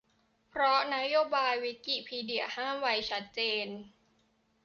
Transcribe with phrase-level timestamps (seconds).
[0.49, 3.67] เพราะนโยบายวิกิพีเดียห้ามไว้ชัดเจน